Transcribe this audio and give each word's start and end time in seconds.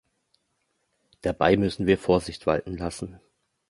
Dabei 1.21 1.57
müssen 1.57 1.85
wir 1.85 1.99
Vorsicht 1.99 2.47
walten 2.47 2.75
lassen. 2.75 3.19